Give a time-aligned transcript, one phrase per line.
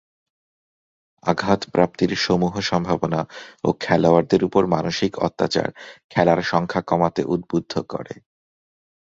[1.23, 3.21] আঘাতপ্রাপ্তির সমূহ সম্ভাবনা
[3.63, 5.67] ও খেলোয়াড়দের উপর মানসিক অত্যাচার
[6.09, 8.13] খেলার সংখ্যা কমাতে উদ্বুদ্ধ করে।